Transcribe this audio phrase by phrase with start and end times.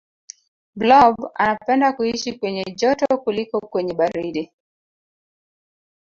[0.75, 4.51] blob anapenda kuishi kwenye joto kuliko kwenye baridi